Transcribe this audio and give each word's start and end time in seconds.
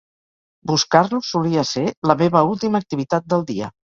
Buscar-lo 0.69 1.19
solia 1.27 1.65
ser 1.71 1.83
la 2.13 2.15
meva 2.21 2.41
última 2.55 2.81
activitat 2.85 3.29
del 3.35 3.47
dia. 3.51 3.71